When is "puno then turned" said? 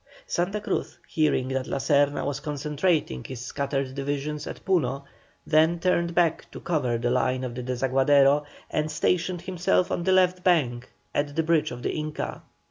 4.65-6.15